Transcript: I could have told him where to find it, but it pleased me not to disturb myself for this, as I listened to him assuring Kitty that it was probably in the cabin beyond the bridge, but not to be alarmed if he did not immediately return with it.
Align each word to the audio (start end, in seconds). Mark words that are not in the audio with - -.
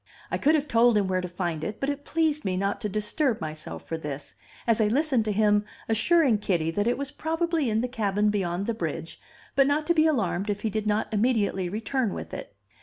I 0.31 0.39
could 0.39 0.55
have 0.55 0.67
told 0.67 0.97
him 0.97 1.07
where 1.07 1.21
to 1.21 1.27
find 1.27 1.63
it, 1.63 1.79
but 1.79 1.87
it 1.87 2.05
pleased 2.05 2.43
me 2.43 2.57
not 2.57 2.81
to 2.81 2.89
disturb 2.89 3.39
myself 3.39 3.87
for 3.87 3.99
this, 3.99 4.33
as 4.65 4.81
I 4.81 4.87
listened 4.87 5.25
to 5.25 5.31
him 5.31 5.63
assuring 5.87 6.39
Kitty 6.39 6.71
that 6.71 6.87
it 6.87 6.97
was 6.97 7.11
probably 7.11 7.69
in 7.69 7.81
the 7.81 7.87
cabin 7.87 8.31
beyond 8.31 8.65
the 8.65 8.73
bridge, 8.73 9.21
but 9.55 9.67
not 9.67 9.85
to 9.85 9.93
be 9.93 10.07
alarmed 10.07 10.49
if 10.49 10.61
he 10.61 10.71
did 10.71 10.87
not 10.87 11.13
immediately 11.13 11.69
return 11.69 12.15
with 12.15 12.33
it. 12.33 12.55